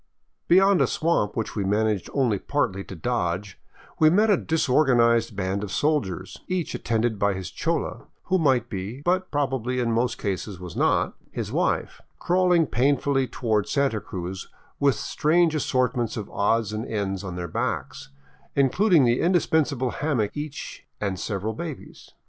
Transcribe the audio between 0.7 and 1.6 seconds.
a swamp which